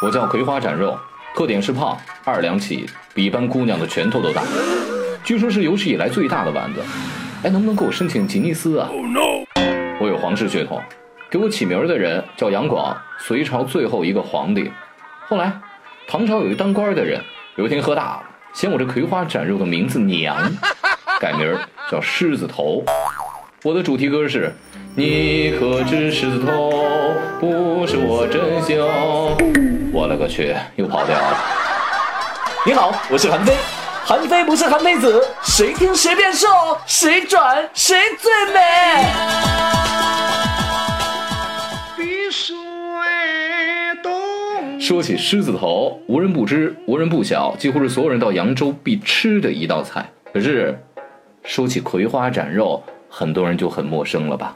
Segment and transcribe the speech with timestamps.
[0.00, 0.96] 我叫葵花斩肉，
[1.34, 4.44] 特点是胖，二两起，比一般姑娘的拳头都大。
[5.24, 6.80] 据说是有史以来最大的丸子。
[7.42, 8.88] 哎，能不能给我申请吉尼斯啊？
[10.00, 10.80] 我有皇室血统，
[11.28, 14.70] 给我起名的人叫杨广，隋朝最后一个皇帝。
[15.26, 15.52] 后来，
[16.06, 17.20] 唐朝有一当官的人，
[17.56, 18.22] 有一天喝大了，
[18.52, 20.36] 嫌我这葵花斩肉的名字娘，
[21.18, 21.52] 改名
[21.90, 22.84] 叫狮子头。
[23.64, 24.54] 我的主题歌是：
[24.94, 26.70] 你可知狮子头
[27.40, 29.67] 不是我真凶？
[30.08, 31.36] 我勒个去，又跑掉了。
[32.64, 33.52] 你好，我是韩非。
[34.06, 36.48] 韩非不是韩非子，谁听谁变瘦，
[36.86, 39.04] 谁转谁最美。
[44.80, 50.08] 说起狮子头，无人不知，无人不晓，几乎是所有人到扬州必吃的一道菜。
[50.32, 50.82] 可是，
[51.42, 54.54] 说起葵花斩肉，很多人就很陌生了吧？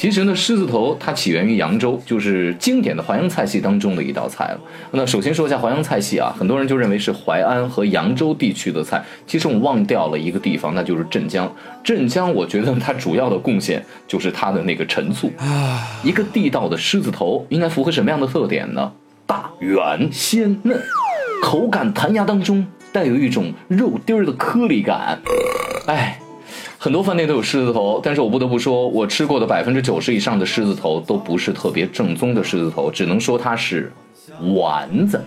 [0.00, 4.60] 其实呢，狮子头它起源于扬州，就是经典的淮扬菜系当中的一道菜了。
[4.92, 11.54] 那首先说一下淮扬菜系啊，很多人就认为是淮安和扬州地区的菜，其实我们忘掉了一个地方，那就是镇江。
[11.84, 15.30] 镇江，我觉得它主要的贡献就是它的那个陈醋。
[16.02, 18.90] 一个地道的狮子头应该符合什么样的特点呢？
[19.26, 20.80] 大、圆、鲜嫩，
[21.42, 25.18] 口感弹牙当中带有一种肉丁儿的颗粒感。
[25.88, 26.18] 哎。
[26.82, 33.92] 很多饭店都有狮子头，但是我不得不说，我吃过的百分之九十以上的狮子头都不是特别正宗的狮子头，只能说它是
[34.54, 35.22] 丸子。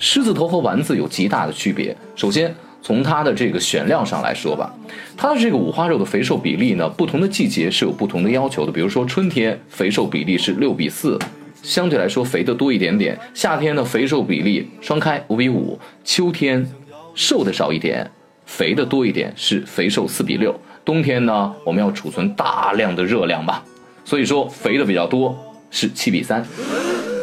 [0.00, 1.96] 狮子头和丸子有极大的区别。
[2.16, 4.74] 首先从它的这个选料上来说吧，
[5.16, 8.72] 它的这个五花肉的肥瘦比例呢，不同的季节是有不同的要求的。
[8.72, 11.16] 比如说春天肥瘦比例是六比四，
[11.62, 16.68] 相对来说肥的多一点点；夏天呢肥瘦比例双开五比五，秋天
[17.14, 18.10] 瘦的少一点。
[18.44, 20.54] 肥的多一点是肥瘦四比六，
[20.84, 23.62] 冬天呢我们要储存大量的热量吧，
[24.04, 25.36] 所以说肥的比较多
[25.70, 26.44] 是七比三。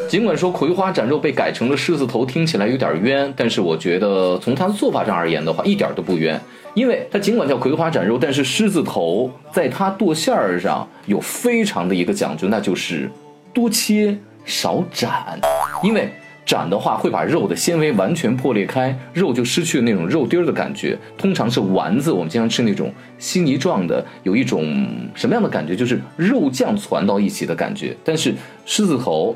[0.08, 6.40] 尽管说葵花斩肉被改成了狮子头，听起来有点冤，但是我觉得从它的做法上而言的话，一点都不冤，
[6.74, 13.08] 因为它尽管叫葵花斩肉，但是狮子头在它剁馅儿上有非常的一个讲究，那就是
[13.54, 15.40] 多切少斩，
[15.84, 16.12] 因为。
[16.50, 20.98] 斩的话会把肉的纤维完全破裂开，肉就失去了那种肉丁儿的感觉。
[21.16, 25.76] 通常是丸子，我们经常吃那种稀泥状的，有一种什么样的感觉？
[25.76, 27.96] 就是肉酱攒到一起的感觉。
[28.04, 28.34] 但是
[28.66, 29.36] 狮子头，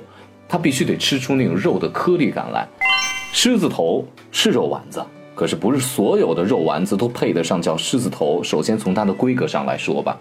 [0.50, 2.68] 它必须得吃出那种肉的颗粒感来。
[3.32, 5.00] 狮子头是肉丸子，
[5.36, 8.42] 可是不是所有的肉丸子都配得上叫狮子头。
[8.44, 10.18] 首先从它的规格上来说吧，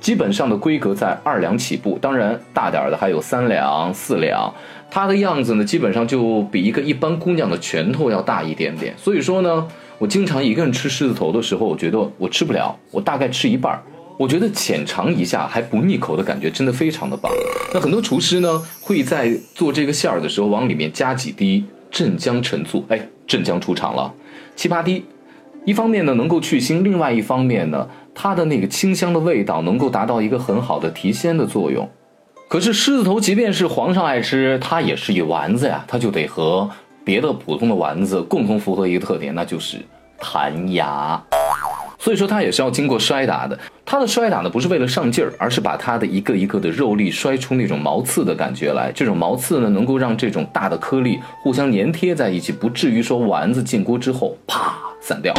[0.00, 4.52] 基本上的规格在二两起步，当然大点儿的还有三两、四两。
[4.90, 8.94] 它的样子呢，基本上就比一个一般姑娘的拳头要大一点点。
[8.96, 9.66] 所以说呢，
[9.98, 13.82] 我经常一个人吃狮子头的时候，我觉得我吃不了，我大概吃一半儿。
[14.16, 17.30] 我觉得浅尝一下还不腻口的感觉，真的非常的棒。
[17.72, 22.84] 那很多厨师呢，会在做这个馅儿的时候，往里面加几滴镇江陈醋。
[22.88, 24.12] 哎，镇江出场了，
[24.56, 25.04] 七八滴。
[25.64, 27.86] 一方面呢，能够去腥；另外一方面呢，
[28.20, 31.88] 它的那个清香的味道能够达到一个很好的提鲜的作用。
[32.48, 36.68] 可是狮子头，即便是皇上爱吃，它也是一丸子呀，它就得和
[37.04, 39.78] 别的普通的丸子共同符合一个特点，那就是
[40.18, 41.22] 弹牙。
[42.00, 43.56] 所以说它也是要经过摔打的。
[43.86, 48.90] 它的摔打呢，不是为了上劲儿，而是把它的一个一个的肉粒摔出那种毛刺的感觉来。
[48.90, 55.32] 这种毛刺呢，能够让这种大的颗粒互相粘贴在一起，不至于说丸子进锅之后啪散掉。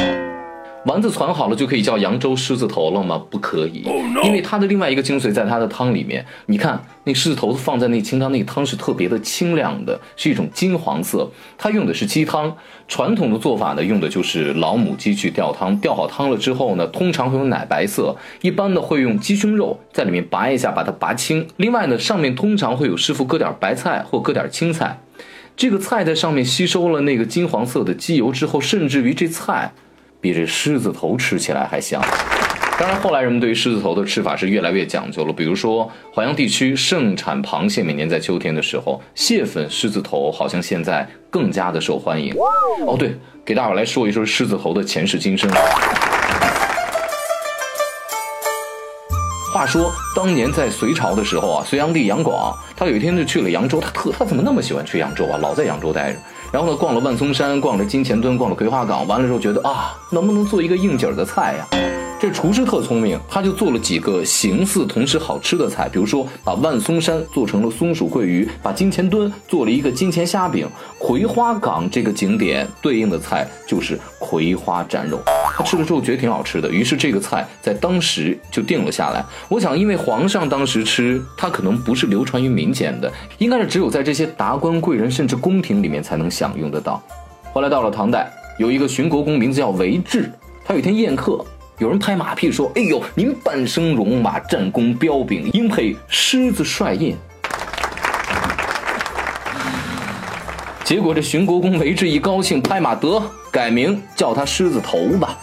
[0.89, 3.21] 丸子攒好了就可以叫扬州狮子头了吗？
[3.29, 3.83] 不可以，
[4.23, 6.25] 因为它的另外一个精髓在它的汤里面。
[6.47, 11.29] 你看那狮子头放在那清汤，那汤是特别的清亮的，是一种金黄色。
[11.59, 12.57] 它用的是鸡汤，
[12.87, 15.77] 传统的做法呢，用的就是老母鸡去吊汤。
[15.77, 18.15] 吊好汤了之后呢，通常会有奶白色。
[18.41, 21.45] 一般呢会用鸡胸肉在里面拔一下，把它拔清。
[21.57, 24.99] 另外呢，上面通常会有师傅搁点白菜或搁点青菜。
[25.55, 29.71] 这个菜在上面吸收了那个金黄色的鸡油之后，甚至于这菜。
[30.21, 32.01] 比这狮子头吃起来还香。
[32.79, 35.33] 当然，后来人们对于狮子头的吃法是越来越讲究了。
[35.33, 42.33] 比如说，淮扬地区盛产螃蟹，每年在秋天的时候，蟹粉狮子头好像现在更加的受欢迎。
[42.87, 45.51] 哦，对，给大伙来说一说狮子头的前世今生。
[49.53, 55.37] 话说，当年在隋朝的时候啊，隋炀帝杨广，他有一天就去了扬州，他特他怎么那么喜欢去扬州啊？
[55.41, 56.19] 老在扬州待着。
[56.51, 61.67] 然后呢，逛了万松山，逛了金钱墩，逛了葵花岗，完了之后觉得啊，能不能做一个应景的菜呀？
[62.19, 70.67] 这厨师特聪明，他就做了几个形似同时好吃的菜，比如说把万松山做成了松鼠桂鱼，把金钱墩做了一个金钱虾饼，
[70.97, 75.21] 葵花岗这个景点对应的菜就是葵花斩肉。
[75.59, 79.21] 他吃了之后觉得挺好吃的，于是这个菜在当时就定了下来。
[79.49, 87.03] 我想，因为皇上当时吃，它可能不是流传于民间的，应该是只有在这些达官贵人甚至宫廷里面才能享用得到。
[87.51, 90.31] 后来到了唐代，有一个寻国公名字叫韦志，
[90.63, 91.45] 他有一天宴客，
[91.77, 97.17] 有人拍马屁说：“哎呦，您半生戎马，战功彪炳，应配狮子帅印。”
[100.89, 103.21] 结果这寻国公为之一高兴，拍马得
[103.51, 105.37] 改名叫他狮子头吧。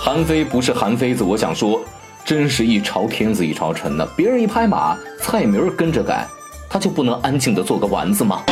[0.00, 1.84] 韩非不是韩非子，我想说，
[2.24, 4.08] 真是一朝天子一朝臣呢。
[4.16, 6.26] 别人一拍马，菜名跟着改，
[6.70, 8.42] 他就不能安静的做个丸子吗？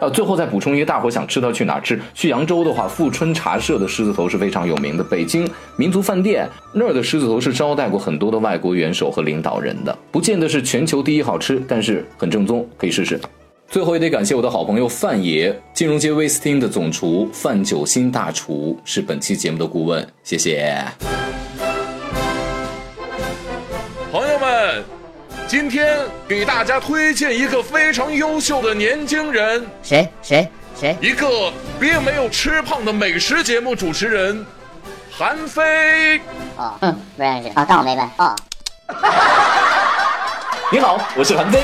[0.00, 2.00] 呃，最后再补充一个，大伙想吃它去哪吃？
[2.14, 5.04] 去扬州的话，富春茶社的狮子头是非常有名的。
[5.04, 13.20] 北京民族饭店那儿的狮子头是招待过很多的外国元首和领导人的，不见得是全球第一好吃，但是很正宗，可以试试。
[13.68, 20.84] 最后也得感谢我的好朋友范爷，金融街威斯汀的总厨范九新大厨是本期节目的顾问，谢谢。
[25.50, 25.98] 今天
[26.28, 30.48] 给大家推荐一个非常优秀的年轻人，谁谁
[30.80, 30.96] 谁？
[31.00, 34.46] 一个并没有吃胖的美食节目主持人，
[35.10, 36.20] 韩非。
[36.56, 37.48] 哦，嗯，不认识。
[37.56, 38.10] 啊，当我没问。
[38.18, 38.36] 哦，
[40.70, 41.60] 你好，我是韩非。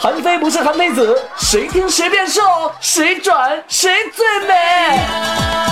[0.00, 2.42] 韩非不是韩非子，谁听谁变瘦，
[2.80, 5.67] 谁转谁最美。